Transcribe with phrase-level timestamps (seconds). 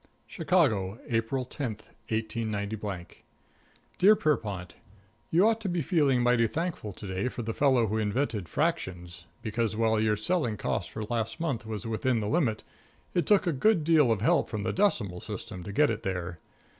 [0.01, 1.73] |++ XI CHICAGO, April 10,
[2.09, 3.05] 189
[3.99, 4.73] Dear Pierrepont:
[5.29, 9.27] You ought to be feeling mighty thankful to day to the fellow who invented fractions,
[9.43, 12.63] because while your selling cost for last month was within the limit,
[13.13, 16.39] it took a good deal of help from the decimal system to get it there.